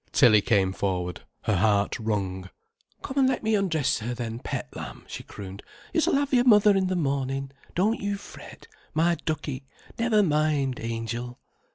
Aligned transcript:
Tilly 0.11 0.41
came 0.41 0.73
forward, 0.73 1.21
her 1.43 1.57
heart 1.57 1.99
wrung. 1.99 2.49
"Come 3.03 3.19
an' 3.19 3.27
let 3.27 3.43
me 3.43 3.53
undress 3.53 3.99
her 3.99 4.15
then, 4.15 4.39
pet 4.39 4.67
lamb," 4.75 5.03
she 5.05 5.21
crooned. 5.21 5.61
"You 5.93 6.01
s'll 6.01 6.15
have 6.15 6.33
your 6.33 6.43
mother 6.43 6.75
in 6.75 6.87
th' 6.87 6.97
mornin', 6.97 7.51
don't 7.75 8.01
you 8.01 8.15
fret, 8.17 8.67
my 8.95 9.13
duckie; 9.25 9.67
never 9.99 10.23
mind, 10.23 10.79
angel." 10.79 11.39